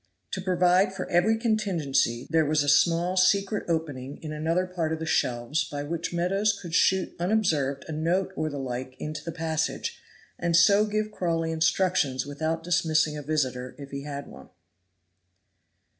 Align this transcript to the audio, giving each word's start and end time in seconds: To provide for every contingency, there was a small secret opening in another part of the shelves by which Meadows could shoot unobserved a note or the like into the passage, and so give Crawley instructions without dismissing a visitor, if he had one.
To 0.31 0.41
provide 0.41 0.95
for 0.95 1.07
every 1.11 1.37
contingency, 1.37 2.25
there 2.31 2.43
was 2.43 2.63
a 2.63 2.67
small 2.67 3.15
secret 3.15 3.65
opening 3.69 4.17
in 4.23 4.31
another 4.33 4.65
part 4.65 4.91
of 4.91 4.97
the 4.97 5.05
shelves 5.05 5.63
by 5.63 5.83
which 5.83 6.11
Meadows 6.11 6.59
could 6.59 6.73
shoot 6.73 7.15
unobserved 7.19 7.85
a 7.87 7.91
note 7.91 8.33
or 8.35 8.49
the 8.49 8.57
like 8.57 8.95
into 8.99 9.23
the 9.23 9.31
passage, 9.31 9.99
and 10.39 10.55
so 10.55 10.85
give 10.85 11.11
Crawley 11.11 11.51
instructions 11.51 12.25
without 12.25 12.63
dismissing 12.63 13.15
a 13.15 13.21
visitor, 13.21 13.75
if 13.77 13.91
he 13.91 14.01
had 14.01 14.25
one. 14.25 14.49